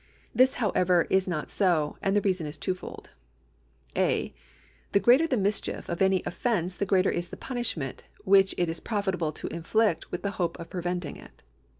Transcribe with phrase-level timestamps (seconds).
[0.33, 3.05] This, however, is not so, and the reason is twofpld.
[3.95, 4.33] (rt)
[4.93, 8.79] The greater the mischief of any offence the greater is the punishment which it is
[8.79, 11.43] profitable to inflict with the hope of preventing it.